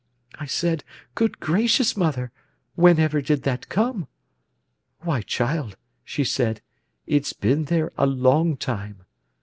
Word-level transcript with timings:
I 0.39 0.47
said: 0.47 0.83
'Good 1.13 1.39
gracious, 1.39 1.95
mother, 1.95 2.31
whenever 2.73 3.21
did 3.21 3.43
that 3.43 3.69
come?' 3.69 4.07
'Why, 5.01 5.21
child,' 5.21 5.77
she 6.03 6.23
said, 6.23 6.63
'it's 7.05 7.33
been 7.33 7.65
there 7.65 7.91
a 7.99 8.07
long 8.07 8.57
time. 8.57 9.03